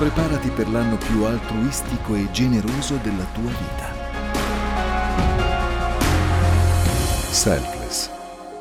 [0.00, 3.92] Preparati per l'anno più altruistico e generoso della tua vita.
[7.30, 8.08] Selfless.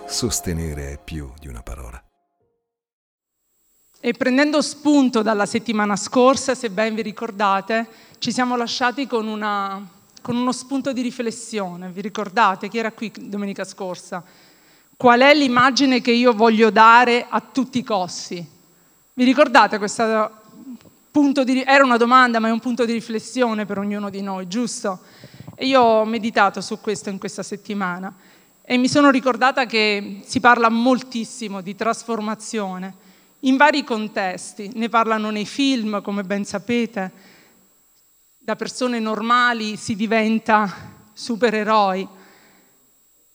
[0.05, 2.03] Sostenere è più di una parola.
[4.01, 7.87] E prendendo spunto dalla settimana scorsa, se ben vi ricordate,
[8.17, 9.81] ci siamo lasciati con, una,
[10.21, 11.87] con uno spunto di riflessione.
[11.89, 14.21] Vi ricordate chi era qui domenica scorsa?
[14.97, 18.45] Qual è l'immagine che io voglio dare a tutti i costi?
[19.13, 20.38] Vi ricordate punto
[21.43, 21.63] di...
[21.65, 24.99] Era una domanda, ma è un punto di riflessione per ognuno di noi, giusto?
[25.55, 28.13] E io ho meditato su questo in questa settimana
[28.61, 33.07] e mi sono ricordata che si parla moltissimo di trasformazione
[33.39, 37.11] in vari contesti, ne parlano nei film, come ben sapete,
[38.37, 40.71] da persone normali si diventa
[41.13, 42.07] supereroi,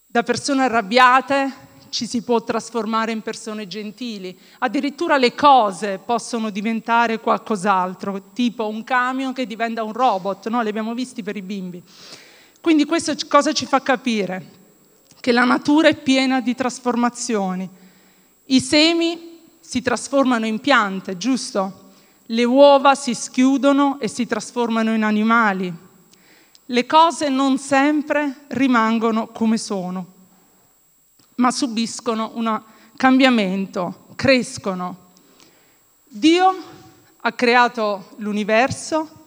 [0.06, 1.52] da persone arrabbiate
[1.94, 8.82] ci si può trasformare in persone gentili, addirittura le cose possono diventare qualcos'altro, tipo un
[8.82, 10.60] camion che diventa un robot, no?
[10.60, 11.80] li abbiamo visti per i bimbi.
[12.60, 14.62] Quindi questo cosa ci fa capire?
[15.20, 17.70] Che la natura è piena di trasformazioni.
[18.46, 21.92] I semi si trasformano in piante, giusto?
[22.26, 25.72] Le uova si schiudono e si trasformano in animali.
[26.66, 30.13] Le cose non sempre rimangono come sono,
[31.36, 32.62] ma subiscono un
[32.96, 35.10] cambiamento, crescono.
[36.04, 36.54] Dio
[37.20, 39.22] ha creato l'universo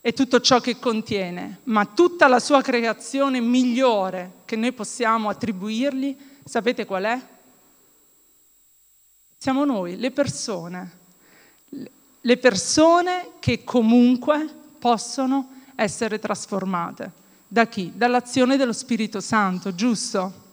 [0.00, 6.16] e tutto ciò che contiene, ma tutta la sua creazione migliore che noi possiamo attribuirgli,
[6.44, 7.20] sapete qual è?
[9.38, 10.98] Siamo noi, le persone,
[12.20, 14.46] le persone che comunque
[14.78, 17.12] possono essere trasformate.
[17.46, 17.92] Da chi?
[17.94, 20.43] Dall'azione dello Spirito Santo, giusto?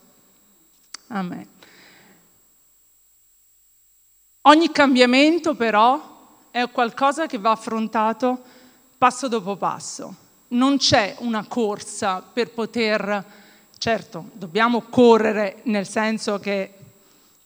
[1.14, 1.46] Amen.
[4.44, 8.42] Ogni cambiamento però è qualcosa che va affrontato
[8.98, 10.16] passo dopo passo.
[10.50, 13.26] Non c'è una corsa per poter,
[13.78, 16.74] certo, dobbiamo correre nel senso che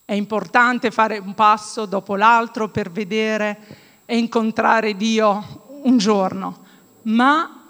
[0.06, 6.64] è importante fare un passo dopo l'altro per vedere e incontrare Dio un giorno,
[7.04, 7.64] ma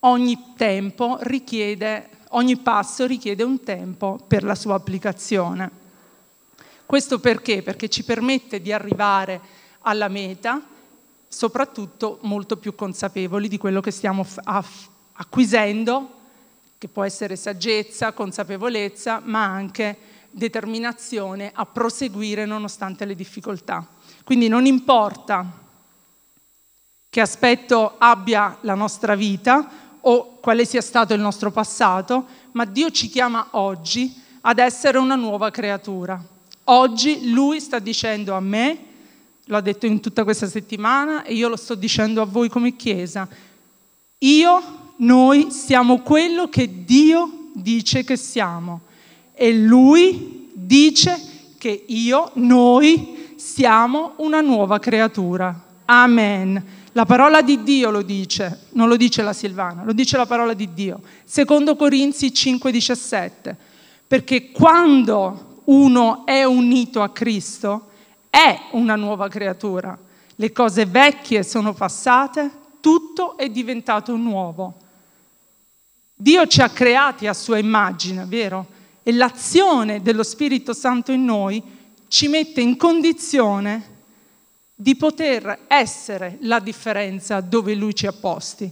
[0.00, 5.70] ogni tempo richiede, ogni passo richiede un tempo per la sua applicazione.
[6.86, 7.62] Questo perché?
[7.62, 9.40] Perché ci permette di arrivare
[9.80, 10.60] alla meta,
[11.26, 14.26] soprattutto molto più consapevoli di quello che stiamo
[15.14, 16.20] acquisendo,
[16.78, 19.96] che può essere saggezza, consapevolezza, ma anche
[20.30, 23.86] determinazione a proseguire nonostante le difficoltà.
[24.24, 25.60] Quindi non importa
[27.08, 32.90] che aspetto abbia la nostra vita o quale sia stato il nostro passato, ma Dio
[32.90, 36.22] ci chiama oggi ad essere una nuova creatura.
[36.64, 38.78] Oggi Lui sta dicendo a me,
[39.44, 43.28] l'ho detto in tutta questa settimana e io lo sto dicendo a voi come Chiesa,
[44.18, 48.82] io, noi siamo quello che Dio dice che siamo
[49.34, 51.20] e lui dice
[51.58, 55.64] che io, noi siamo una nuova creatura.
[55.84, 56.81] Amen.
[56.92, 60.52] La parola di Dio lo dice, non lo dice la Silvana, lo dice la parola
[60.52, 61.00] di Dio.
[61.24, 63.56] Secondo Corinzi 5:17.
[64.06, 67.88] Perché quando uno è unito a Cristo
[68.28, 69.98] è una nuova creatura.
[70.34, 72.50] Le cose vecchie sono passate,
[72.80, 74.76] tutto è diventato nuovo.
[76.14, 78.80] Dio ci ha creati a sua immagine, vero?
[79.02, 81.62] e l'azione dello Spirito Santo in noi
[82.06, 83.91] ci mette in condizione
[84.82, 88.68] di poter essere la differenza dove Lui ci ha posti.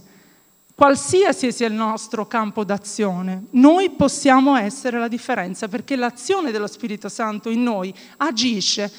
[0.75, 7.07] Qualsiasi sia il nostro campo d'azione, noi possiamo essere la differenza perché l'azione dello Spirito
[7.07, 8.91] Santo in noi agisce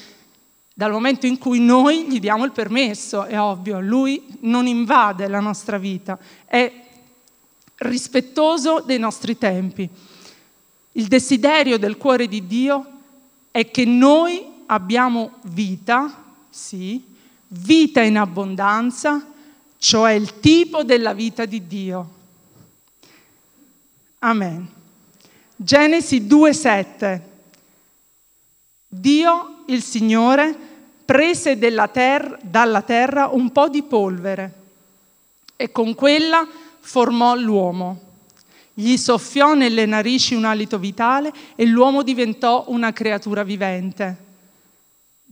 [0.73, 5.39] dal momento in cui noi gli diamo il permesso, è ovvio, lui non invade la
[5.39, 6.71] nostra vita, è
[7.75, 9.87] rispettoso dei nostri tempi.
[10.93, 12.85] Il desiderio del cuore di Dio
[13.51, 16.22] è che noi abbiamo vita,
[16.53, 17.03] sì,
[17.47, 19.25] vita in abbondanza,
[19.79, 22.09] cioè il tipo della vita di Dio.
[24.19, 24.69] Amen.
[25.55, 27.21] Genesi 2,7.
[28.87, 30.55] Dio, il Signore,
[31.03, 34.53] prese ter- dalla terra un po' di polvere
[35.55, 36.47] e con quella
[36.79, 38.11] formò l'uomo
[38.75, 44.22] gli soffiò nelle narici un alito vitale e l'uomo diventò una creatura vivente.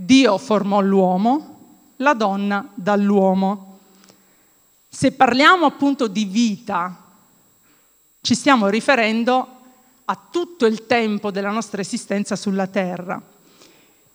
[0.03, 3.77] Dio formò l'uomo, la donna dall'uomo.
[4.89, 7.03] Se parliamo appunto di vita,
[8.19, 9.47] ci stiamo riferendo
[10.05, 13.21] a tutto il tempo della nostra esistenza sulla terra.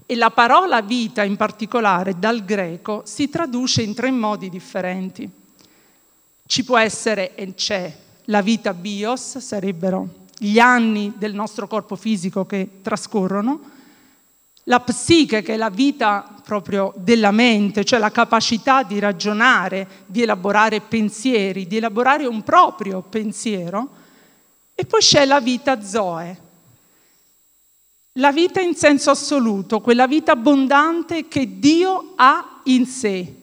[0.05, 5.31] E la parola vita in particolare dal greco si traduce in tre modi differenti.
[6.44, 12.44] Ci può essere e c'è la vita bios, sarebbero gli anni del nostro corpo fisico
[12.44, 13.75] che trascorrono,
[14.69, 20.23] la psiche, che è la vita proprio della mente, cioè la capacità di ragionare, di
[20.23, 23.89] elaborare pensieri, di elaborare un proprio pensiero,
[24.75, 26.41] e poi c'è la vita zoe,
[28.15, 33.35] la vita in senso assoluto, quella vita abbondante che Dio ha in sé,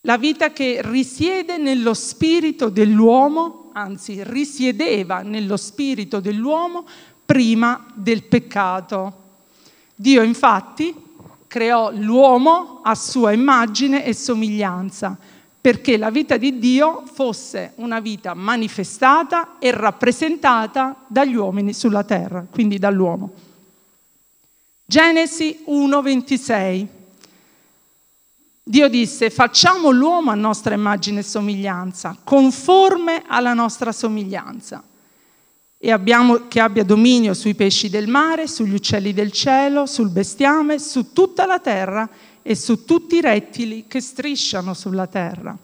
[0.00, 6.84] la vita che risiede nello spirito dell'uomo, anzi risiedeva nello spirito dell'uomo
[7.24, 9.22] prima del peccato.
[9.94, 10.94] Dio infatti
[11.46, 15.16] creò l'uomo a sua immagine e somiglianza,
[15.60, 22.44] perché la vita di Dio fosse una vita manifestata e rappresentata dagli uomini sulla terra,
[22.50, 23.32] quindi dall'uomo.
[24.84, 26.86] Genesi 1:26
[28.66, 34.82] Dio disse, facciamo l'uomo a nostra immagine e somiglianza, conforme alla nostra somiglianza,
[35.84, 40.78] e abbiamo, che abbia dominio sui pesci del mare, sugli uccelli del cielo, sul bestiame,
[40.78, 42.08] su tutta la terra
[42.40, 45.54] e su tutti i rettili che strisciano sulla terra.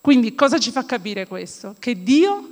[0.00, 1.74] Quindi cosa ci fa capire questo?
[1.76, 2.48] Che Dio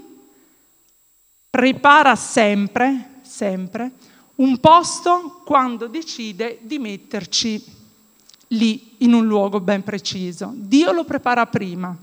[1.49, 3.93] prepara sempre, sempre,
[4.35, 7.65] un posto quando decide di metterci
[8.49, 10.53] lì in un luogo ben preciso.
[10.57, 11.97] Dio lo prepara prima.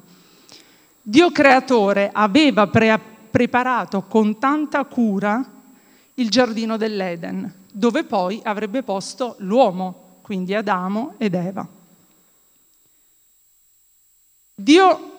[1.02, 5.46] Dio creatore aveva pre- preparato con tanta cura
[6.14, 11.68] il giardino dell'Eden, dove poi avrebbe posto l'uomo, quindi Adamo ed Eva.
[14.56, 15.18] Dio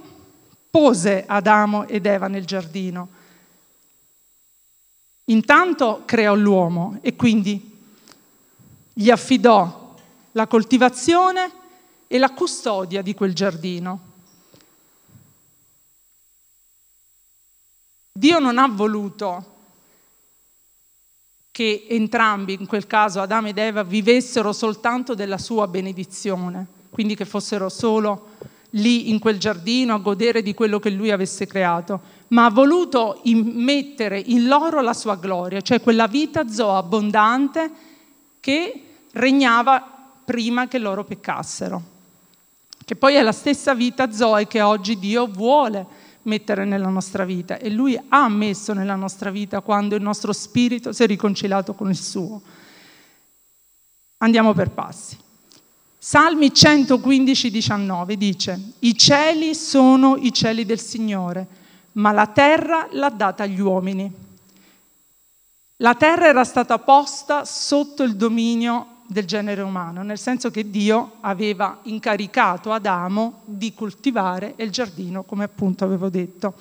[0.70, 3.08] pose Adamo ed Eva nel giardino.
[5.24, 7.78] Intanto creò l'uomo e quindi
[8.94, 9.94] gli affidò
[10.32, 11.52] la coltivazione
[12.06, 14.05] e la custodia di quel giardino.
[18.16, 19.54] Dio non ha voluto
[21.50, 27.26] che entrambi, in quel caso Adamo ed Eva, vivessero soltanto della sua benedizione, quindi che
[27.26, 28.28] fossero solo
[28.70, 33.20] lì in quel giardino a godere di quello che lui avesse creato, ma ha voluto
[33.24, 37.70] immettere in loro la sua gloria, cioè quella vita zoa abbondante
[38.40, 41.82] che regnava prima che loro peccassero,
[42.82, 47.58] che poi è la stessa vita Zoe che oggi Dio vuole mettere nella nostra vita
[47.58, 51.88] e Lui ha messo nella nostra vita quando il nostro spirito si è riconciliato con
[51.88, 52.40] il suo.
[54.18, 55.16] Andiamo per passi.
[55.98, 61.46] Salmi 115, 19 dice, i cieli sono i cieli del Signore,
[61.92, 64.12] ma la terra l'ha data agli uomini.
[65.78, 71.16] La terra era stata posta sotto il dominio del genere umano, nel senso che Dio
[71.20, 76.54] aveva incaricato Adamo di coltivare il giardino, come appunto avevo detto.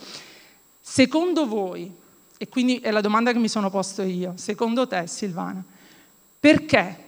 [0.80, 1.94] Secondo voi,
[2.38, 5.64] e quindi è la domanda che mi sono posto io, secondo te Silvana,
[6.40, 7.04] perché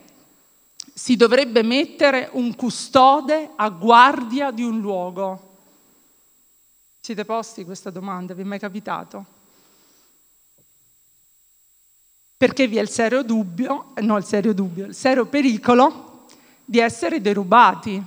[0.93, 5.55] si dovrebbe mettere un custode a guardia di un luogo?
[6.99, 8.33] Siete posti questa domanda?
[8.33, 9.36] Vi è mai capitato?
[12.37, 16.25] Perché vi è il serio dubbio, no il serio dubbio, il serio pericolo
[16.63, 18.01] di essere derubati,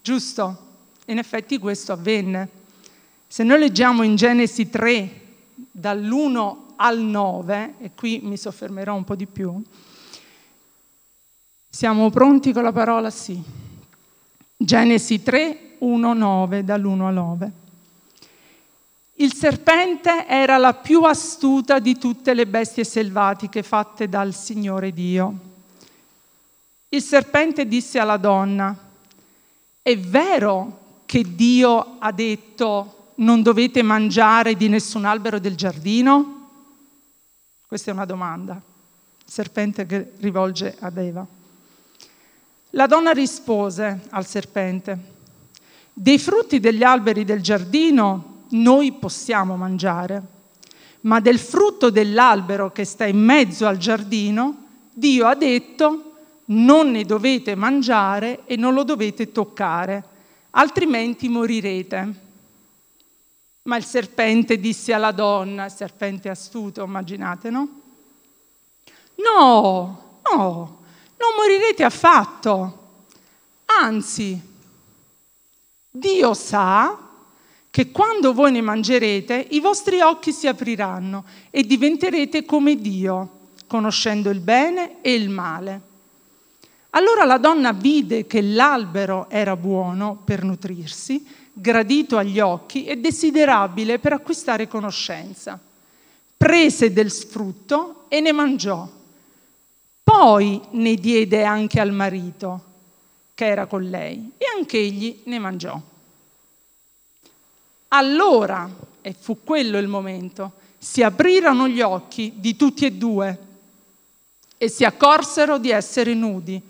[0.00, 0.58] giusto?
[1.06, 2.48] In effetti questo avvenne.
[3.26, 5.22] Se noi leggiamo in Genesi 3
[5.72, 9.60] dall'1 al 9, e qui mi soffermerò un po' di più,
[11.68, 13.42] siamo pronti con la parola sì.
[14.56, 17.52] Genesi 3, 1, 9, dall'1 al 9.
[19.16, 25.52] Il serpente era la più astuta di tutte le bestie selvatiche fatte dal Signore Dio.
[26.88, 28.76] Il serpente disse alla donna,
[29.82, 36.48] è vero che Dio ha detto non dovete mangiare di nessun albero del giardino?
[37.64, 38.54] Questa è una domanda.
[38.54, 41.24] Il serpente che rivolge ad Eva.
[42.70, 45.12] La donna rispose al serpente,
[45.92, 50.22] dei frutti degli alberi del giardino noi possiamo mangiare,
[51.02, 56.12] ma del frutto dell'albero che sta in mezzo al giardino, Dio ha detto
[56.46, 60.04] non ne dovete mangiare e non lo dovete toccare,
[60.50, 62.22] altrimenti morirete.
[63.62, 67.80] Ma il serpente disse alla donna, il serpente astuto, immaginate, no?
[69.16, 70.78] No, no,
[71.16, 72.82] non morirete affatto.
[73.80, 74.38] Anzi,
[75.90, 76.98] Dio sa
[77.74, 84.30] che quando voi ne mangerete i vostri occhi si apriranno e diventerete come Dio, conoscendo
[84.30, 85.80] il bene e il male.
[86.90, 93.98] Allora la donna vide che l'albero era buono per nutrirsi, gradito agli occhi e desiderabile
[93.98, 95.58] per acquistare conoscenza.
[96.36, 98.88] Prese del frutto e ne mangiò.
[100.04, 102.64] Poi ne diede anche al marito,
[103.34, 105.92] che era con lei, e anche egli ne mangiò.
[107.96, 108.68] Allora,
[109.00, 113.38] e fu quello il momento, si aprirono gli occhi di tutti e due
[114.58, 116.60] e si accorsero di essere nudi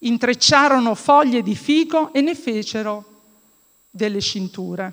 [0.00, 3.04] intrecciarono foglie di fico e ne fecero
[3.90, 4.92] delle cinture.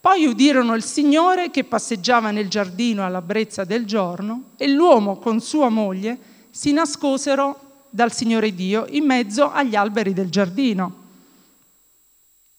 [0.00, 5.40] Poi udirono il Signore che passeggiava nel giardino alla brezza del giorno e l'uomo con
[5.40, 6.18] sua moglie
[6.50, 11.01] si nascosero dal Signore Dio in mezzo agli alberi del giardino.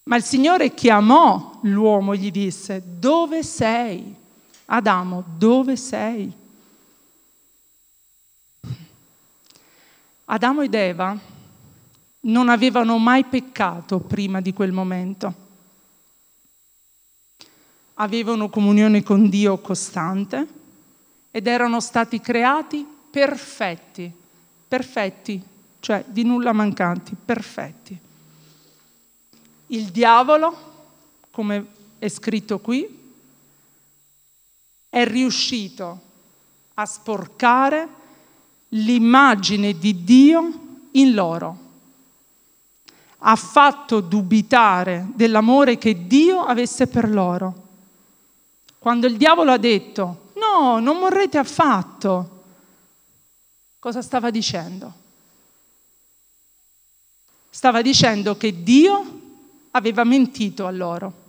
[0.04, 4.14] Ma il Signore chiamò l'uomo e gli disse, dove sei?
[4.66, 6.32] Adamo, dove sei?
[10.26, 11.18] Adamo ed Eva
[12.20, 15.42] non avevano mai peccato prima di quel momento.
[17.94, 20.46] Avevano comunione con Dio costante
[21.30, 24.12] ed erano stati creati perfetti,
[24.66, 25.42] perfetti,
[25.80, 28.00] cioè di nulla mancanti, perfetti.
[29.68, 30.72] Il diavolo,
[31.30, 31.66] come
[31.98, 33.02] è scritto qui,
[34.88, 36.00] è riuscito
[36.74, 37.88] a sporcare
[38.68, 40.52] l'immagine di Dio
[40.92, 41.58] in loro.
[43.18, 47.62] Ha fatto dubitare dell'amore che Dio avesse per loro.
[48.78, 52.42] Quando il diavolo ha detto, no, non morrete affatto,
[53.78, 54.92] cosa stava dicendo?
[57.48, 59.22] Stava dicendo che Dio
[59.76, 61.22] aveva mentito a loro.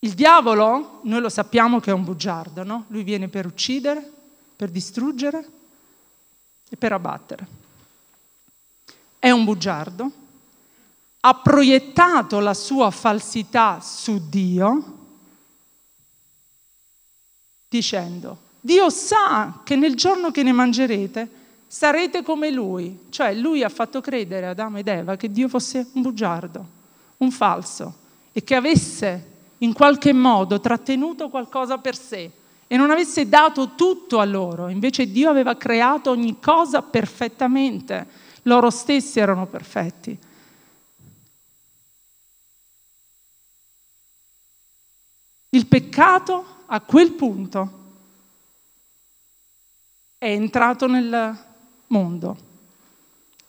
[0.00, 2.84] Il diavolo, noi lo sappiamo che è un bugiardo, no?
[2.88, 4.12] Lui viene per uccidere,
[4.54, 5.48] per distruggere
[6.68, 7.46] e per abbattere.
[9.18, 10.10] È un bugiardo,
[11.20, 14.98] ha proiettato la sua falsità su Dio
[17.66, 23.68] dicendo, Dio sa che nel giorno che ne mangerete sarete come lui, cioè lui ha
[23.70, 26.73] fatto credere ad Adamo ed Eva che Dio fosse un bugiardo,
[27.24, 28.02] un falso
[28.32, 32.30] e che avesse in qualche modo trattenuto qualcosa per sé
[32.66, 38.06] e non avesse dato tutto a loro, invece Dio aveva creato ogni cosa perfettamente,
[38.42, 40.18] loro stessi erano perfetti.
[45.50, 47.82] Il peccato a quel punto
[50.18, 51.38] è entrato nel
[51.86, 52.43] mondo.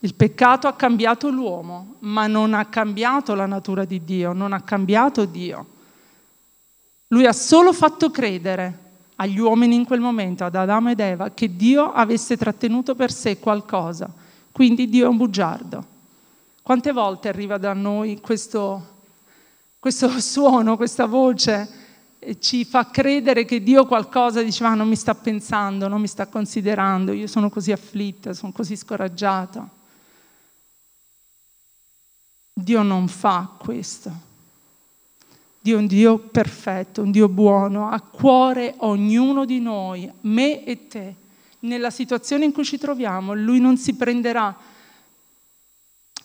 [0.00, 4.60] Il peccato ha cambiato l'uomo, ma non ha cambiato la natura di Dio, non ha
[4.60, 5.66] cambiato Dio.
[7.08, 8.84] Lui ha solo fatto credere
[9.16, 13.38] agli uomini in quel momento, ad Adamo ed Eva, che Dio avesse trattenuto per sé
[13.38, 14.12] qualcosa.
[14.52, 15.94] Quindi Dio è un bugiardo.
[16.62, 18.98] Quante volte arriva da noi questo,
[19.78, 21.84] questo suono, questa voce,
[22.18, 26.08] e ci fa credere che Dio qualcosa dice, ma non mi sta pensando, non mi
[26.08, 29.75] sta considerando, io sono così afflitta, sono così scoraggiata.
[32.58, 34.10] Dio non fa questo.
[35.60, 40.86] Dio è un Dio perfetto, un Dio buono, ha cuore ognuno di noi, me e
[40.88, 41.14] te.
[41.60, 44.56] Nella situazione in cui ci troviamo, Lui non si prenderà,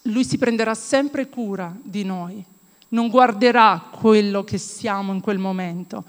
[0.04, 2.42] Lui si prenderà sempre cura di noi,
[2.90, 6.06] non guarderà quello che siamo in quel momento,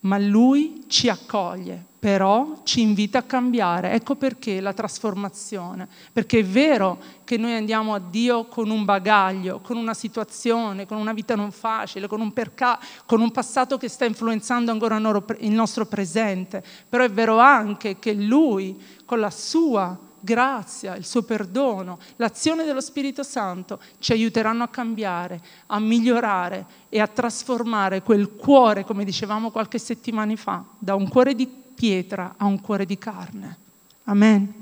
[0.00, 3.92] ma Lui ci accoglie però ci invita a cambiare.
[3.92, 9.60] Ecco perché la trasformazione, perché è vero che noi andiamo a Dio con un bagaglio,
[9.60, 13.88] con una situazione, con una vita non facile, con un, perca- con un passato che
[13.88, 19.98] sta influenzando ancora il nostro presente, però è vero anche che Lui, con la sua
[20.20, 26.98] grazia, il suo perdono, l'azione dello Spirito Santo ci aiuteranno a cambiare, a migliorare e
[26.98, 32.44] a trasformare quel cuore, come dicevamo qualche settimana fa, da un cuore di pietra ha
[32.44, 33.56] un cuore di carne.
[34.04, 34.52] Amen.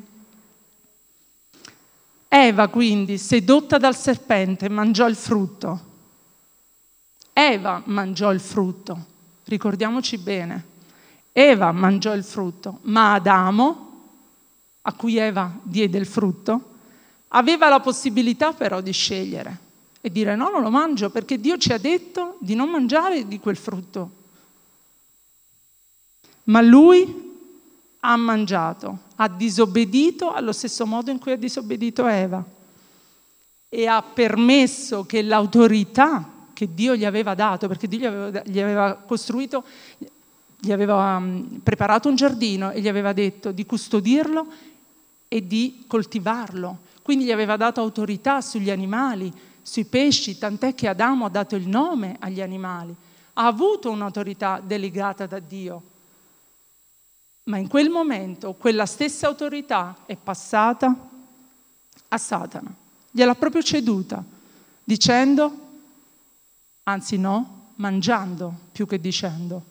[2.29, 5.81] Eva quindi, sedotta dal serpente, mangiò il frutto.
[7.33, 9.05] Eva mangiò il frutto,
[9.47, 10.65] ricordiamoci bene.
[11.33, 14.03] Eva mangiò il frutto, ma Adamo,
[14.83, 16.75] a cui Eva diede il frutto,
[17.29, 19.59] aveva la possibilità però di scegliere
[20.01, 23.41] e dire no, non lo mangio perché Dio ci ha detto di non mangiare di
[23.41, 24.18] quel frutto.
[26.49, 27.27] Ma lui
[28.01, 32.45] ha mangiato, ha disobbedito allo stesso modo in cui ha disobbedito Eva
[33.69, 38.61] e ha permesso che l'autorità che Dio gli aveva dato, perché Dio gli aveva, gli
[38.61, 39.65] aveva costruito,
[40.59, 44.47] gli aveva um, preparato un giardino e gli aveva detto di custodirlo
[45.29, 46.79] e di coltivarlo.
[47.03, 51.69] Quindi gli aveva dato autorità sugli animali, sui pesci, tant'è che Adamo ha dato il
[51.69, 52.95] nome agli animali.
[53.35, 55.83] Ha avuto un'autorità delegata da Dio.
[57.49, 61.09] Ma in quel momento quella stessa autorità è passata
[62.09, 62.75] a Satana.
[63.11, 64.23] Gliel'ha proprio ceduta,
[64.85, 65.59] dicendo,
[66.83, 69.65] anzi no, mangiando più che dicendo.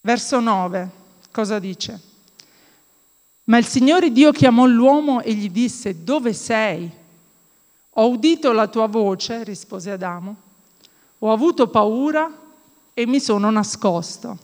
[0.00, 0.90] Verso 9,
[1.30, 2.00] cosa dice?
[3.44, 6.90] Ma il Signore Dio chiamò l'uomo e gli disse, dove sei?
[7.90, 10.36] Ho udito la tua voce, rispose Adamo,
[11.18, 12.42] ho avuto paura
[12.94, 14.38] e mi sono nascosto.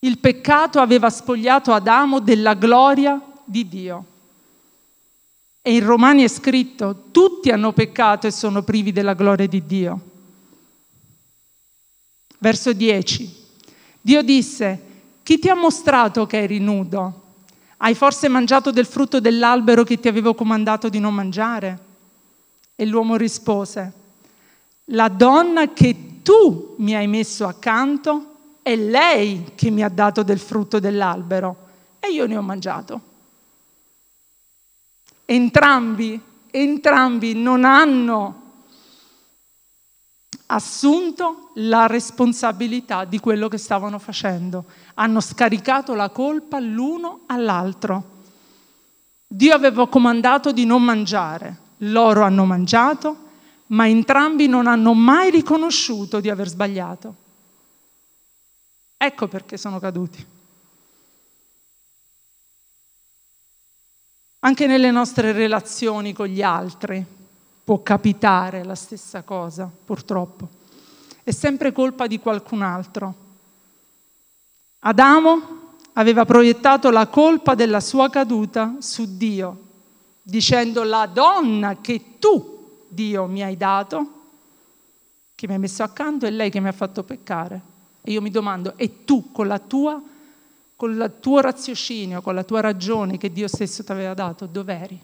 [0.00, 4.04] Il peccato aveva spogliato Adamo della gloria di Dio.
[5.62, 10.00] E in Romani è scritto, tutti hanno peccato e sono privi della gloria di Dio.
[12.38, 13.42] Verso 10.
[14.00, 14.82] Dio disse,
[15.22, 17.22] chi ti ha mostrato che eri nudo?
[17.78, 21.78] Hai forse mangiato del frutto dell'albero che ti avevo comandato di non mangiare?
[22.76, 23.92] E l'uomo rispose,
[24.86, 30.38] la donna che tu mi hai messo accanto, è lei che mi ha dato del
[30.38, 31.56] frutto dell'albero
[32.00, 33.00] e io ne ho mangiato.
[35.26, 36.18] Entrambi,
[36.50, 38.40] entrambi non hanno
[40.46, 44.64] assunto la responsabilità di quello che stavano facendo,
[44.94, 48.12] hanno scaricato la colpa l'uno all'altro.
[49.26, 53.23] Dio aveva comandato di non mangiare, loro hanno mangiato
[53.68, 57.14] ma entrambi non hanno mai riconosciuto di aver sbagliato.
[58.96, 60.26] Ecco perché sono caduti.
[64.40, 67.04] Anche nelle nostre relazioni con gli altri
[67.64, 70.48] può capitare la stessa cosa, purtroppo.
[71.22, 73.14] È sempre colpa di qualcun altro.
[74.80, 75.62] Adamo
[75.94, 79.60] aveva proiettato la colpa della sua caduta su Dio,
[80.20, 82.53] dicendo la donna che tu
[82.94, 84.22] Dio mi hai dato,
[85.34, 87.72] che mi hai messo accanto, è lei che mi ha fatto peccare.
[88.02, 90.00] E io mi domando, e tu con la tua,
[90.76, 95.00] con il tuo raziocinio, con la tua ragione che Dio stesso ti aveva dato, dov'eri?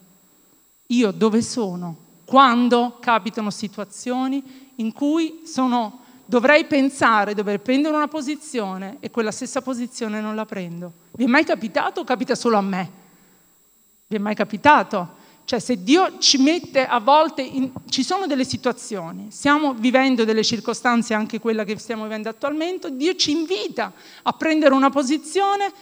[0.87, 2.09] Io dove sono?
[2.25, 9.63] Quando capitano situazioni in cui sono, dovrei pensare, dovrei prendere una posizione e quella stessa
[9.63, 10.93] posizione non la prendo.
[11.13, 12.91] Vi è mai capitato o capita solo a me?
[14.07, 15.19] Vi è mai capitato?
[15.45, 20.45] Cioè se Dio ci mette a volte, in, ci sono delle situazioni, stiamo vivendo delle
[20.45, 25.73] circostanze, anche quella che stiamo vivendo attualmente, Dio ci invita a prendere una posizione,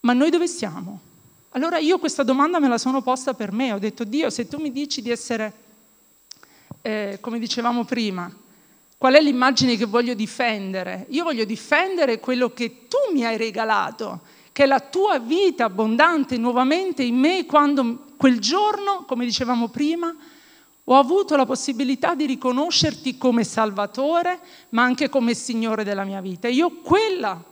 [0.00, 1.00] ma noi dove siamo?
[1.50, 4.58] Allora io questa domanda me la sono posta per me, ho detto Dio, se tu
[4.60, 5.52] mi dici di essere,
[6.82, 8.30] eh, come dicevamo prima,
[8.98, 11.06] qual è l'immagine che voglio difendere?
[11.10, 14.20] Io voglio difendere quello che tu mi hai regalato,
[14.52, 20.14] che è la tua vita abbondante nuovamente in me quando quel giorno, come dicevamo prima,
[20.88, 26.46] ho avuto la possibilità di riconoscerti come Salvatore, ma anche come Signore della mia vita.
[26.48, 27.42] Io quella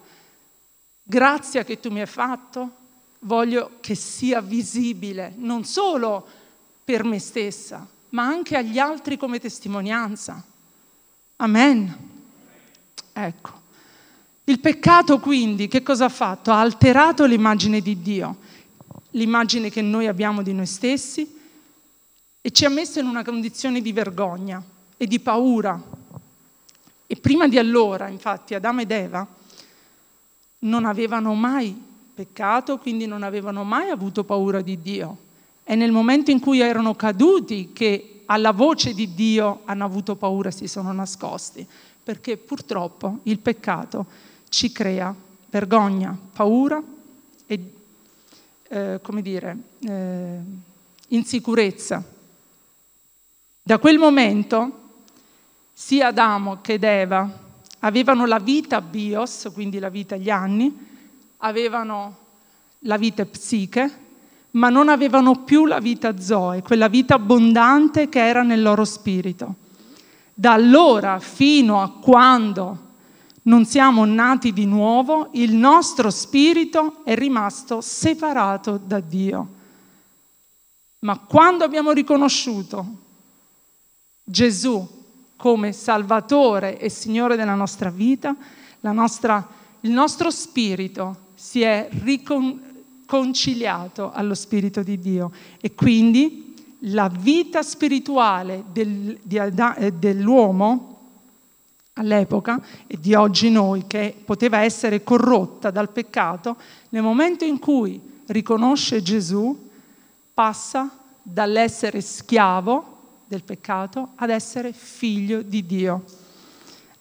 [1.02, 2.82] grazia che tu mi hai fatto
[3.20, 6.26] voglio che sia visibile, non solo
[6.84, 10.44] per me stessa, ma anche agli altri come testimonianza.
[11.36, 12.12] Amen.
[13.12, 13.62] Ecco.
[14.44, 16.52] Il peccato quindi che cosa ha fatto?
[16.52, 18.36] Ha alterato l'immagine di Dio
[19.14, 21.42] l'immagine che noi abbiamo di noi stessi
[22.40, 24.62] e ci ha messo in una condizione di vergogna
[24.96, 25.82] e di paura.
[27.06, 29.26] E prima di allora, infatti, Adamo ed Eva
[30.60, 31.76] non avevano mai
[32.14, 35.18] peccato, quindi non avevano mai avuto paura di Dio.
[35.62, 40.50] È nel momento in cui erano caduti che alla voce di Dio hanno avuto paura
[40.50, 41.66] si sono nascosti,
[42.02, 44.06] perché purtroppo il peccato
[44.48, 45.14] ci crea
[45.50, 46.82] vergogna, paura
[47.46, 47.72] e
[48.68, 50.38] eh, come dire, eh,
[51.08, 52.02] insicurezza.
[53.62, 54.82] Da quel momento
[55.72, 57.42] sia Adamo che Eva
[57.80, 60.74] avevano la vita bios, quindi la vita agli anni,
[61.38, 62.16] avevano
[62.80, 64.02] la vita psiche,
[64.52, 69.56] ma non avevano più la vita zoe, quella vita abbondante che era nel loro spirito.
[70.32, 72.83] Da allora fino a quando
[73.46, 79.48] non siamo nati di nuovo, il nostro spirito è rimasto separato da Dio.
[81.00, 82.86] Ma quando abbiamo riconosciuuto
[84.24, 85.02] Gesù
[85.36, 88.34] come Salvatore e Signore della nostra vita,
[88.80, 89.46] nostra,
[89.80, 95.30] il nostro spirito si è riconciliato allo Spirito di Dio
[95.60, 96.54] e quindi
[96.86, 100.93] la vita spirituale del, Ad- eh, dell'uomo
[101.94, 106.56] all'epoca e di oggi noi, che poteva essere corrotta dal peccato,
[106.90, 109.70] nel momento in cui riconosce Gesù,
[110.32, 112.92] passa dall'essere schiavo
[113.26, 116.04] del peccato ad essere figlio di Dio.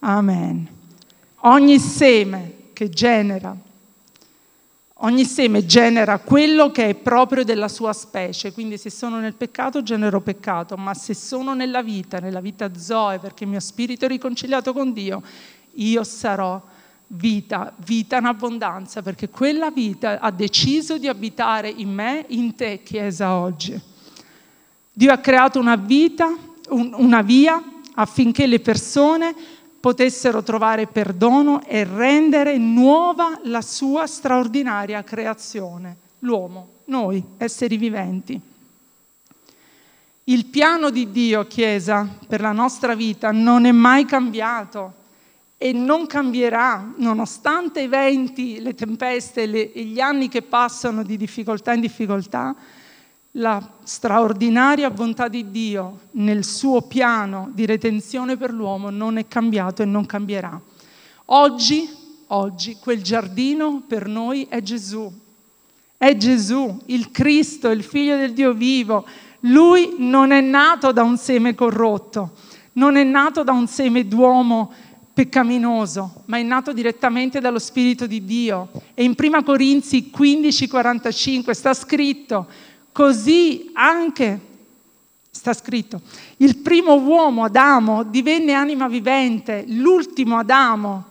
[0.00, 0.68] Amen.
[1.40, 3.56] Ogni seme che genera
[5.04, 9.82] Ogni seme genera quello che è proprio della sua specie, quindi se sono nel peccato
[9.82, 14.08] genero peccato, ma se sono nella vita, nella vita zoe, perché il mio spirito è
[14.08, 15.22] riconciliato con Dio,
[15.74, 16.58] io sarò
[17.08, 22.80] vita, vita in abbondanza, perché quella vita ha deciso di abitare in me, in te,
[22.82, 23.78] Chiesa, oggi.
[24.90, 26.34] Dio ha creato una vita,
[26.70, 27.62] un, una via
[27.96, 29.34] affinché le persone
[29.84, 38.40] potessero trovare perdono e rendere nuova la sua straordinaria creazione, l'uomo, noi, esseri viventi.
[40.24, 44.94] Il piano di Dio, Chiesa, per la nostra vita non è mai cambiato
[45.58, 51.74] e non cambierà, nonostante i venti, le tempeste e gli anni che passano di difficoltà
[51.74, 52.56] in difficoltà,
[53.36, 59.82] la straordinaria bontà di Dio nel suo piano di redenzione per l'uomo non è cambiato
[59.82, 60.60] e non cambierà.
[61.26, 61.88] Oggi,
[62.28, 65.12] oggi quel giardino per noi è Gesù.
[65.96, 69.04] È Gesù, il Cristo, il figlio del Dio vivo.
[69.40, 72.32] Lui non è nato da un seme corrotto,
[72.74, 74.72] non è nato da un seme d'uomo
[75.12, 78.70] peccaminoso, ma è nato direttamente dallo Spirito di Dio.
[78.94, 82.46] E in 1 Corinzi 15:45 sta scritto
[82.94, 84.40] Così anche,
[85.28, 86.00] sta scritto,
[86.36, 91.06] il primo uomo, Adamo, divenne anima vivente, l'ultimo Adamo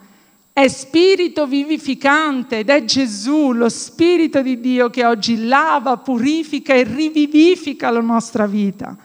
[0.54, 6.84] è spirito vivificante ed è Gesù, lo spirito di Dio che oggi lava, purifica e
[6.84, 8.96] rivivifica la nostra vita.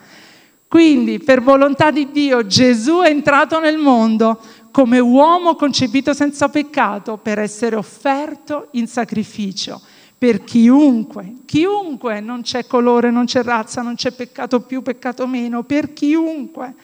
[0.68, 4.38] Quindi, per volontà di Dio, Gesù è entrato nel mondo
[4.70, 9.80] come uomo concepito senza peccato per essere offerto in sacrificio
[10.18, 15.62] per chiunque, chiunque, non c'è colore, non c'è razza, non c'è peccato più, peccato meno,
[15.62, 16.74] per chiunque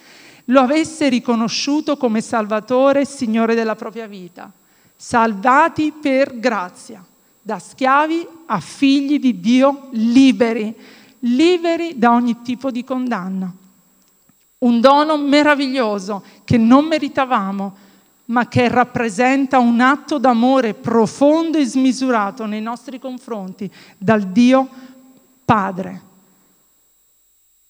[0.46, 4.52] lo avesse riconosciuto come Salvatore e Signore della propria vita,
[4.94, 7.04] salvati per grazia,
[7.42, 10.74] da schiavi a figli di Dio liberi,
[11.20, 13.52] liberi da ogni tipo di condanna.
[14.58, 17.76] Un dono meraviglioso che non meritavamo,
[18.26, 24.68] ma che rappresenta un atto d'amore profondo e smisurato nei nostri confronti dal Dio
[25.44, 26.02] Padre.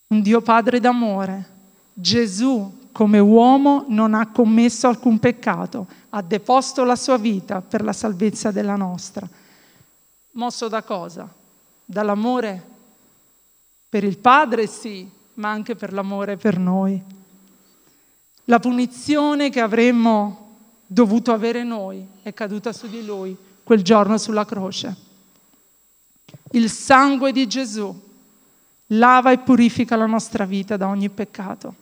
[0.08, 1.52] Un Dio Padre d'amore.
[1.92, 7.92] Gesù come uomo non ha commesso alcun peccato, ha deposto la sua vita per la
[7.92, 9.28] salvezza della nostra.
[10.32, 11.28] Mosso da cosa?
[11.84, 12.62] Dall'amore
[13.88, 17.02] per il Padre, sì, ma anche per l'amore per noi.
[18.44, 20.43] La punizione che avremmo
[20.94, 24.94] dovuto avere noi è caduta su di lui quel giorno sulla croce.
[26.52, 28.02] Il sangue di Gesù
[28.88, 31.74] lava e purifica la nostra vita da ogni peccato.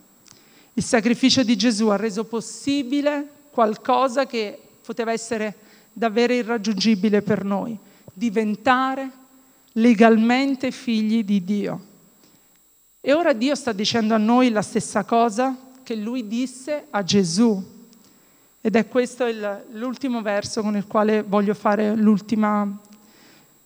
[0.73, 5.57] Il sacrificio di Gesù ha reso possibile qualcosa che poteva essere
[5.93, 7.77] davvero irraggiungibile per noi,
[8.11, 9.11] diventare
[9.73, 11.85] legalmente figli di Dio.
[12.99, 17.72] E ora Dio sta dicendo a noi la stessa cosa che lui disse a Gesù
[18.65, 22.79] ed è questo il, l'ultimo verso con il quale voglio fare l'ultima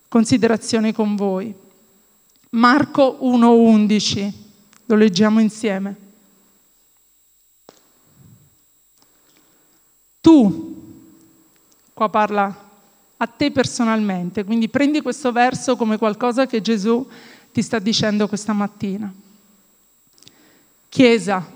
[0.08, 1.54] considerazione con voi.
[2.50, 4.32] Marco 1.11,
[4.86, 5.96] lo leggiamo insieme.
[10.20, 11.04] Tu,
[11.94, 12.68] qua parla
[13.18, 17.08] a te personalmente, quindi prendi questo verso come qualcosa che Gesù
[17.52, 19.14] ti sta dicendo questa mattina.
[20.88, 21.48] Chiesa,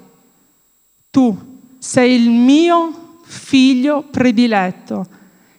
[1.10, 3.01] tu sei il mio
[3.32, 5.06] figlio prediletto,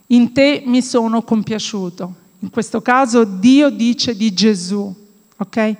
[0.07, 2.15] in te mi sono compiaciuto.
[2.39, 4.93] In questo caso Dio dice di Gesù,
[5.37, 5.75] ok?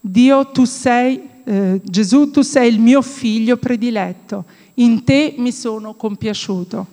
[0.00, 5.94] Dio, tu sei, eh, Gesù, tu sei il mio figlio prediletto, in te mi sono
[5.94, 6.86] compiaciuto.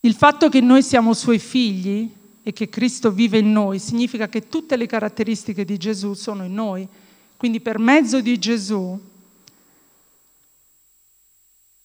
[0.00, 2.10] Il fatto che noi siamo suoi figli
[2.42, 6.52] e che Cristo vive in noi significa che tutte le caratteristiche di Gesù sono in
[6.52, 6.86] noi.
[7.36, 8.98] Quindi per mezzo di Gesù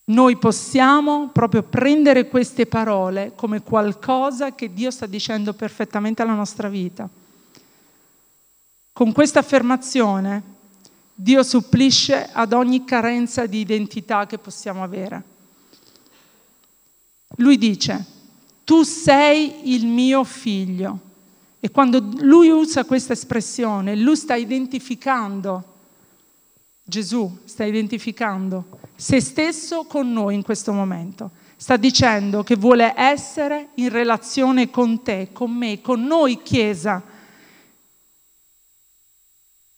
[0.10, 6.68] noi possiamo proprio prendere queste parole come qualcosa che Dio sta dicendo perfettamente alla nostra
[6.68, 7.08] vita.
[8.92, 10.44] Con questa affermazione
[11.14, 15.24] Dio supplisce ad ogni carenza di identità che possiamo avere.
[17.36, 18.06] Lui dice,
[18.64, 21.08] tu sei il mio figlio,
[21.62, 25.79] E quando lui usa questa espressione, lui sta identificando,
[26.90, 31.32] Gesù sta identificando se stesso con noi in questo momento.
[31.56, 37.02] Sta dicendo che vuole essere in relazione con te, con me, con noi Chiesa.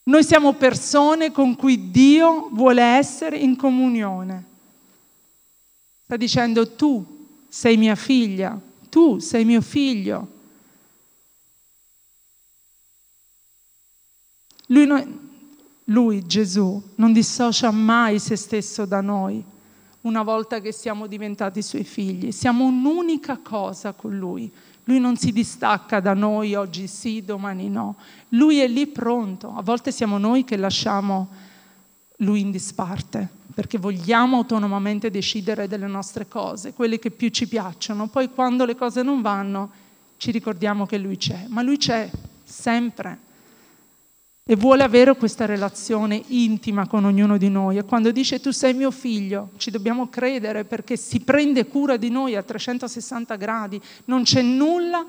[0.04, 4.46] Noi siamo persone con cui Dio vuole essere in comunione.
[6.06, 10.40] Sta dicendo tu sei mia figlia, tu sei mio figlio.
[14.68, 15.21] Lui,
[15.86, 19.44] lui, Gesù, non dissocia mai se stesso da noi
[20.02, 22.32] una volta che siamo diventati suoi figli.
[22.32, 24.52] Siamo un'unica cosa con lui.
[24.86, 27.98] Lui non si distacca da noi oggi sì, domani no.
[28.30, 29.54] Lui è lì pronto.
[29.56, 31.30] A volte siamo noi che lasciamo
[32.18, 38.08] lui in disparte perché vogliamo autonomamente decidere delle nostre cose, quelle che più ci piacciono.
[38.08, 39.72] Poi quando le cose non vanno
[40.18, 42.10] ci ricordiamo che Lui c'è, ma Lui c'è
[42.44, 43.30] sempre
[44.52, 47.78] e vuole avere questa relazione intima con ognuno di noi.
[47.78, 52.10] E quando dice tu sei mio figlio, ci dobbiamo credere perché si prende cura di
[52.10, 55.08] noi a 360 gradi, non c'è nulla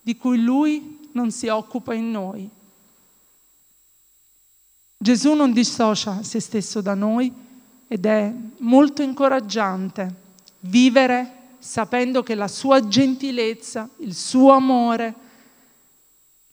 [0.00, 2.50] di cui Lui non si occupa in noi.
[4.96, 7.32] Gesù non dissocia se stesso da noi,
[7.86, 10.14] ed è molto incoraggiante
[10.62, 15.14] vivere sapendo che la sua gentilezza, il suo amore,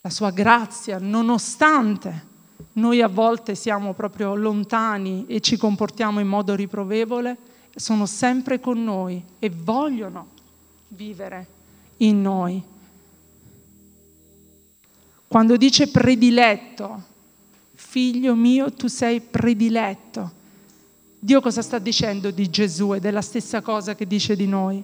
[0.02, 2.30] la sua grazia, nonostante
[2.74, 7.38] noi a volte siamo proprio lontani e ci comportiamo in modo riprovevole,
[7.76, 10.30] sono sempre con noi e vogliono
[10.90, 11.48] vivere
[11.98, 12.64] in noi.
[15.28, 17.04] Quando dice prediletto,
[17.74, 20.40] figlio mio, tu sei prediletto,
[21.20, 24.84] Dio cosa sta dicendo di Gesù ed è la stessa cosa che dice di noi.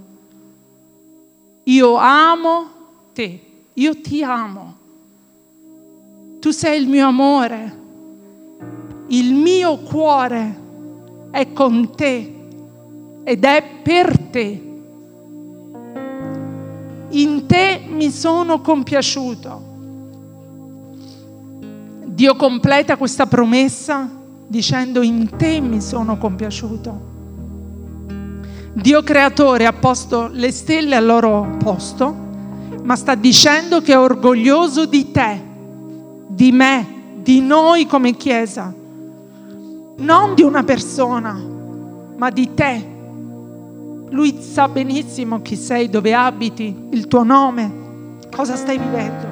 [1.64, 2.70] Io amo
[3.12, 4.77] te, io ti amo.
[6.48, 7.78] Tu sei il mio amore.
[9.08, 10.60] Il mio cuore
[11.30, 12.36] è con te
[13.26, 14.80] ed è per te.
[17.10, 19.62] In te mi sono compiaciuto.
[22.06, 24.10] Dio completa questa promessa
[24.48, 27.02] dicendo in te mi sono compiaciuto.
[28.74, 32.16] Dio creatore ha posto le stelle al loro posto,
[32.84, 35.47] ma sta dicendo che è orgoglioso di te,
[36.38, 38.72] di me, di noi come Chiesa,
[39.98, 41.36] non di una persona,
[42.16, 42.96] ma di te.
[44.10, 49.26] Lui sa benissimo chi sei, dove abiti, il tuo nome, cosa stai vivendo.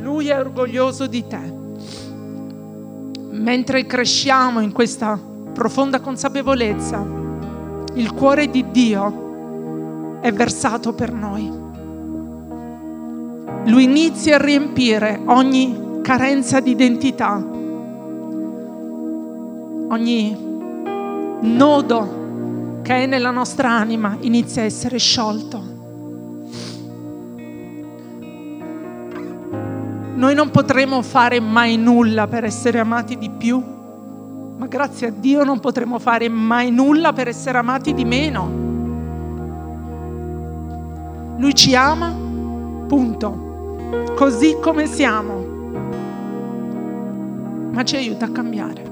[0.00, 1.60] Lui è orgoglioso di te
[3.32, 5.20] mentre cresciamo in questa
[5.52, 7.04] profonda consapevolezza,
[7.94, 11.61] il cuore di Dio è versato per noi.
[13.64, 17.36] Lui inizia a riempire ogni carenza di identità,
[19.88, 20.36] ogni
[21.42, 22.20] nodo
[22.82, 25.62] che è nella nostra anima inizia a essere sciolto.
[30.14, 33.62] Noi non potremo fare mai nulla per essere amati di più,
[34.56, 38.60] ma grazie a Dio non potremo fare mai nulla per essere amati di meno.
[41.38, 42.14] Lui ci ama,
[42.86, 43.50] punto,
[44.14, 45.44] così come siamo,
[47.72, 48.90] ma ci aiuta a cambiare.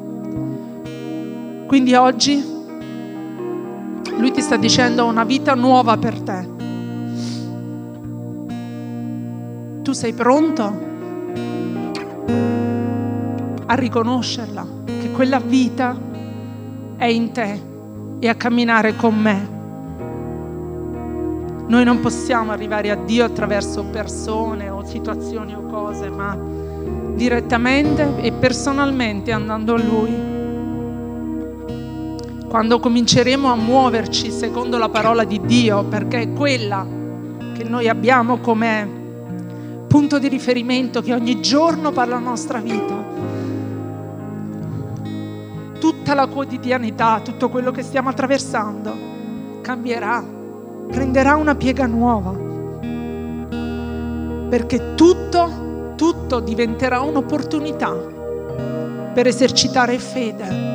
[1.67, 2.43] Quindi oggi
[4.17, 6.49] lui ti sta dicendo una vita nuova per te.
[9.83, 10.89] Tu sei pronto?
[13.71, 15.97] a riconoscerla, che quella vita
[16.97, 17.63] è in te
[18.19, 19.60] e a camminare con me.
[21.71, 26.37] Noi non possiamo arrivare a Dio attraverso persone o situazioni o cose, ma
[27.15, 30.13] direttamente e personalmente andando a Lui.
[32.49, 36.85] Quando cominceremo a muoverci secondo la parola di Dio, perché è quella
[37.55, 38.89] che noi abbiamo come
[39.87, 42.97] punto di riferimento che ogni giorno parla la nostra vita,
[45.79, 48.93] tutta la quotidianità, tutto quello che stiamo attraversando
[49.61, 50.39] cambierà,
[50.91, 52.49] prenderà una piega nuova.
[54.49, 57.95] Perché tutto, tutto diventerà un'opportunità
[59.13, 60.69] per esercitare fede.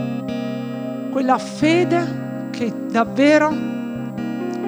[1.12, 3.54] Quella fede che davvero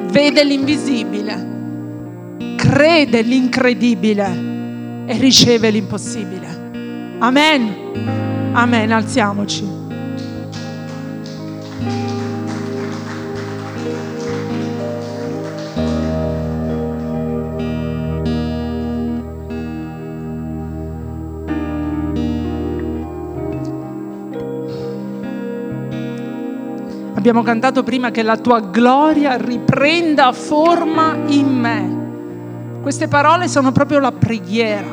[0.09, 1.55] vede l'invisibile,
[2.55, 7.15] crede l'incredibile e riceve l'impossibile.
[7.19, 8.51] Amen.
[8.53, 8.91] Amen.
[8.91, 9.86] Alziamoci.
[27.29, 32.79] Abbiamo cantato prima che la tua gloria riprenda forma in me.
[32.81, 34.87] Queste parole sono proprio la preghiera.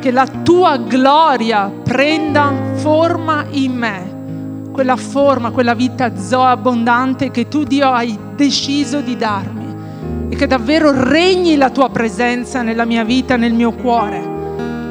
[0.00, 4.70] Che la tua gloria prenda forma in me.
[4.70, 10.28] Quella forma, quella vita zoa abbondante che tu Dio hai deciso di darmi.
[10.28, 14.27] E che davvero regni la tua presenza nella mia vita, nel mio cuore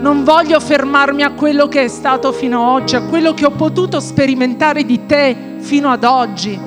[0.02, 3.52] non voglio fermarmi a quello che è stato fino ad oggi, a quello che ho
[3.52, 6.60] potuto sperimentare di te fino ad oggi.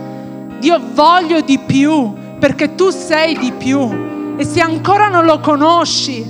[0.58, 6.24] Dio voglio di più perché tu sei di più e se ancora non lo conosci,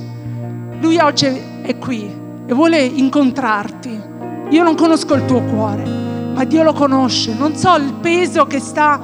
[0.80, 1.26] lui oggi
[1.62, 4.08] è qui e vuole incontrarti.
[4.50, 5.84] Io non conosco il tuo cuore,
[6.34, 7.34] ma Dio lo conosce.
[7.34, 9.00] Non so il peso che sta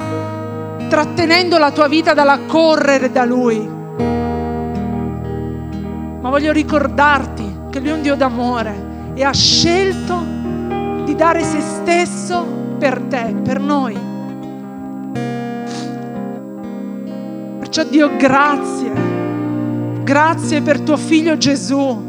[0.88, 3.74] trattenendo la tua vita dalla correre da lui.
[6.20, 10.24] Ma voglio ricordarti che Lui è un Dio d'amore e ha scelto
[11.04, 12.42] di dare se stesso
[12.78, 13.94] per te, per noi.
[17.58, 18.90] Perciò Dio grazie,
[20.04, 22.02] grazie per tuo figlio Gesù,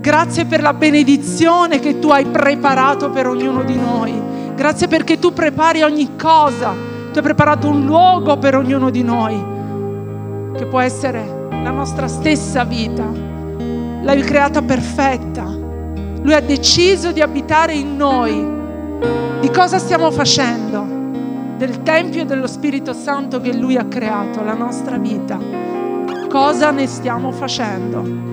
[0.00, 4.18] grazie per la benedizione che tu hai preparato per ognuno di noi,
[4.54, 6.70] grazie perché tu prepari ogni cosa,
[7.12, 9.36] tu hai preparato un luogo per ognuno di noi,
[10.56, 13.27] che può essere la nostra stessa vita
[14.02, 15.44] l'hai creata perfetta.
[15.44, 18.56] Lui ha deciso di abitare in noi.
[19.40, 20.96] Di cosa stiamo facendo?
[21.56, 25.38] Del Tempio dello Spirito Santo che Lui ha creato, la nostra vita.
[26.28, 28.26] Cosa ne stiamo facendo?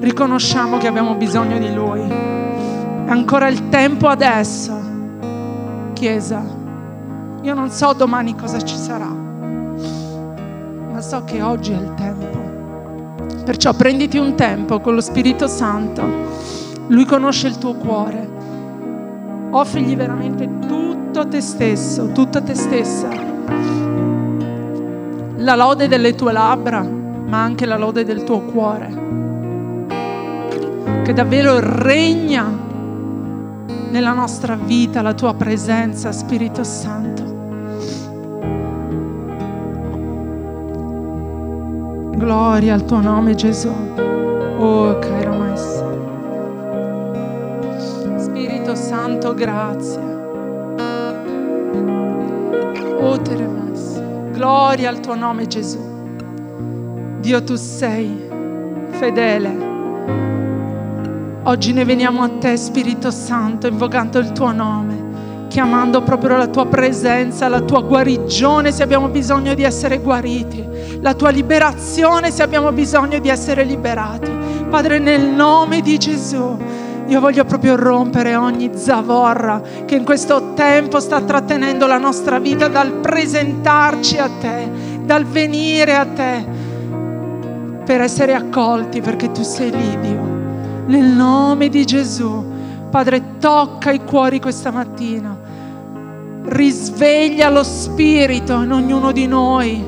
[0.00, 2.00] Riconosciamo che abbiamo bisogno di Lui.
[2.00, 4.76] È ancora il tempo adesso,
[5.92, 6.42] Chiesa.
[7.42, 9.27] Io non so domani cosa ci sarà
[10.98, 13.44] ma so che oggi è il tempo.
[13.44, 16.02] Perciò prenditi un tempo con lo Spirito Santo.
[16.88, 18.28] Lui conosce il tuo cuore.
[19.50, 23.08] Offrigli veramente tutto te stesso, tutto a te stessa.
[25.36, 29.06] La lode delle tue labbra, ma anche la lode del tuo cuore.
[31.04, 32.44] Che davvero regna
[33.90, 37.07] nella nostra vita la tua presenza, Spirito Santo.
[42.18, 43.68] Gloria al tuo nome Gesù.
[43.68, 45.86] Oh, caro Maestro.
[48.18, 50.02] Spirito Santo, grazie.
[53.00, 54.02] Oh, Teremas.
[54.32, 55.78] Gloria al tuo nome Gesù.
[57.20, 58.28] Dio, tu sei
[58.90, 59.66] fedele.
[61.44, 64.97] Oggi ne veniamo a te, Spirito Santo, invocando il tuo nome
[65.48, 70.64] chiamando proprio la tua presenza, la tua guarigione se abbiamo bisogno di essere guariti,
[71.00, 74.30] la tua liberazione se abbiamo bisogno di essere liberati.
[74.68, 76.56] Padre, nel nome di Gesù.
[77.08, 82.68] Io voglio proprio rompere ogni zavorra che in questo tempo sta trattenendo la nostra vita
[82.68, 84.70] dal presentarci a te,
[85.04, 86.44] dal venire a te
[87.82, 90.22] per essere accolti perché tu sei lì, Dio.
[90.88, 92.44] Nel nome di Gesù,
[92.90, 95.48] Padre, tocca i cuori questa mattina
[96.48, 99.86] risveglia lo spirito in ognuno di noi,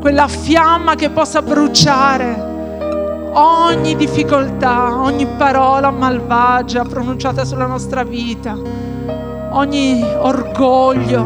[0.00, 2.48] quella fiamma che possa bruciare
[3.32, 8.56] ogni difficoltà, ogni parola malvagia pronunciata sulla nostra vita,
[9.52, 11.24] ogni orgoglio,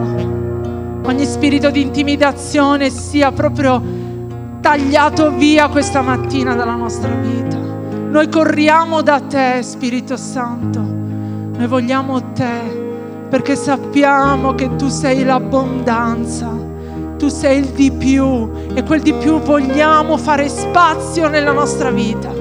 [1.05, 3.83] ogni spirito di intimidazione sia proprio
[4.61, 7.74] tagliato via questa mattina dalla nostra vita.
[8.15, 16.49] Noi corriamo da te, Spirito Santo, noi vogliamo te perché sappiamo che tu sei l'abbondanza,
[17.19, 22.33] tu sei il di più e quel di più vogliamo fare spazio nella nostra vita.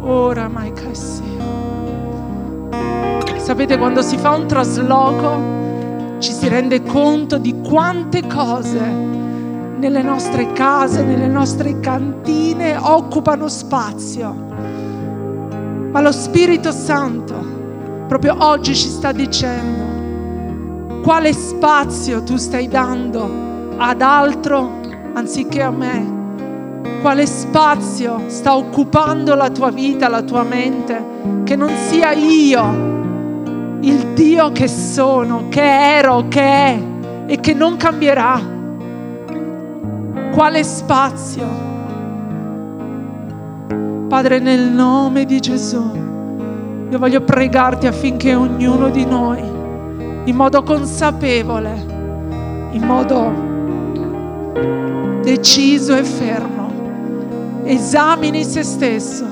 [0.00, 0.70] Ora, mai
[3.38, 9.23] Sapete, quando si fa un trasloco ci si rende conto di quante cose
[9.78, 14.32] nelle nostre case, nelle nostre cantine occupano spazio.
[15.90, 17.52] Ma lo Spirito Santo
[18.08, 24.80] proprio oggi ci sta dicendo quale spazio tu stai dando ad altro
[25.14, 26.12] anziché a me.
[27.00, 32.92] Quale spazio sta occupando la tua vita, la tua mente, che non sia io
[33.80, 36.82] il Dio che sono, che ero, che è
[37.26, 38.53] e che non cambierà.
[40.34, 41.46] Quale spazio?
[44.08, 45.92] Padre, nel nome di Gesù
[46.90, 49.40] io voglio pregarti affinché ognuno di noi,
[50.24, 51.70] in modo consapevole,
[52.72, 53.32] in modo
[55.22, 59.26] deciso e fermo, esamini se stesso,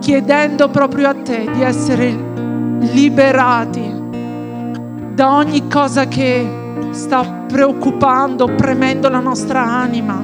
[0.00, 2.12] chiedendo proprio a te di essere
[2.80, 3.94] liberati
[5.14, 6.44] da ogni cosa che
[6.90, 10.20] sta preoccupando, premendo la nostra anima,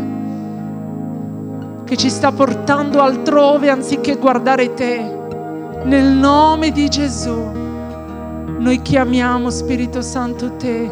[1.85, 5.19] che ci sta portando altrove anziché guardare te.
[5.85, 7.41] Nel nome di Gesù,
[8.59, 10.91] noi chiamiamo Spirito Santo te,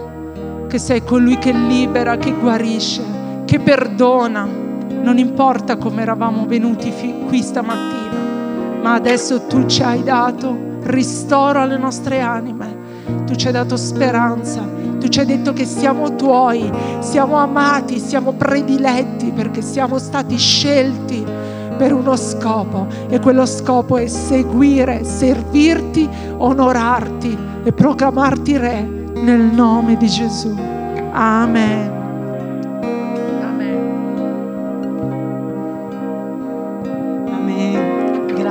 [0.69, 3.03] che sei colui che libera, che guarisce,
[3.45, 4.47] che perdona.
[4.47, 6.95] Non importa come eravamo venuti
[7.27, 12.77] qui stamattina, ma adesso tu ci hai dato ristoro alle nostre anime.
[13.27, 16.71] Tu ci hai dato speranza, tu ci hai detto che siamo tuoi,
[17.01, 21.25] siamo amati, siamo prediletti perché siamo stati scelti
[21.77, 28.81] per uno scopo e quello scopo è seguire, servirti, onorarti e proclamarti re
[29.15, 30.55] nel nome di Gesù.
[31.13, 31.97] Amen.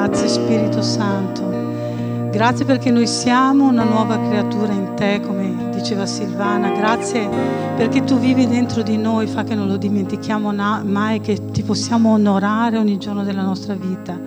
[0.07, 2.29] Grazie Spirito Santo.
[2.31, 6.71] Grazie perché noi siamo una nuova creatura in te, come diceva Silvana.
[6.71, 7.29] Grazie
[7.75, 10.51] perché tu vivi dentro di noi, fa che non lo dimentichiamo
[10.83, 14.19] mai, che ti possiamo onorare ogni giorno della nostra vita.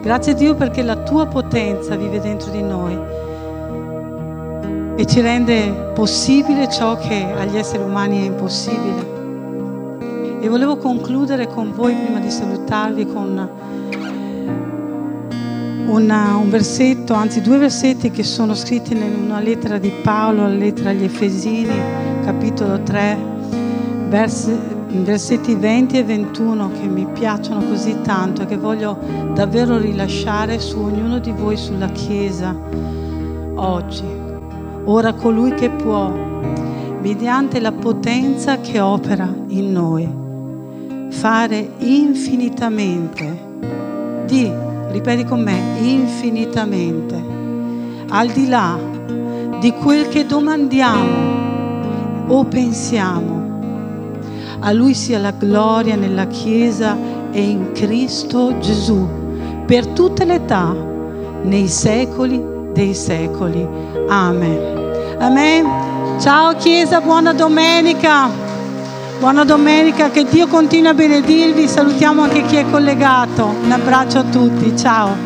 [0.00, 2.98] Grazie Dio perché la tua potenza vive dentro di noi
[4.96, 9.14] e ci rende possibile ciò che agli esseri umani è impossibile.
[10.40, 13.48] E volevo concludere con voi, prima di salutarvi, con
[15.86, 20.48] una, un versetto, anzi due versetti che sono scritti in una lettera di Paolo, la
[20.48, 21.74] lettera agli Efesini,
[22.24, 23.16] capitolo 3,
[24.08, 24.56] versi,
[24.88, 28.98] versetti 20 e 21 che mi piacciono così tanto e che voglio
[29.34, 32.54] davvero rilasciare su ognuno di voi sulla Chiesa
[33.54, 34.04] oggi.
[34.84, 36.08] Ora colui che può,
[37.00, 40.24] mediante la potenza che opera in noi,
[41.10, 43.44] fare infinitamente
[44.26, 44.65] di
[44.96, 47.22] ripeti con me, infinitamente,
[48.08, 48.78] al di là
[49.60, 53.34] di quel che domandiamo o pensiamo.
[54.60, 56.96] A Lui sia la gloria nella Chiesa
[57.30, 59.06] e in Cristo Gesù,
[59.66, 60.74] per tutte le età,
[61.42, 62.42] nei secoli
[62.72, 63.68] dei secoli.
[64.08, 65.18] Amen.
[65.18, 66.18] Amen.
[66.18, 68.45] Ciao Chiesa, buona domenica.
[69.18, 71.66] Buona domenica, che Dio continui a benedirvi.
[71.66, 73.46] Salutiamo anche chi è collegato.
[73.46, 75.16] Un abbraccio a tutti, ciao.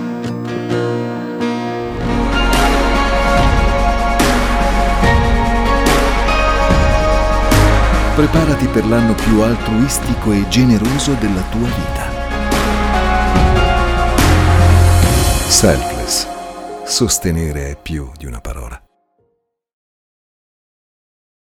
[8.15, 12.19] Preparati per l'anno più altruistico e generoso della tua vita.
[15.49, 16.27] Selfless.
[16.85, 18.80] Sostenere è più di una parola.